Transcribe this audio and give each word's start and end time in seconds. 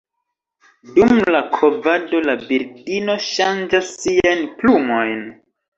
Dum 0.95 1.13
la 1.35 1.41
kovado 1.57 2.23
la 2.31 2.37
birdino 2.49 3.21
ŝanĝas 3.29 3.97
siajn 4.03 4.47
plumojn. 4.63 5.27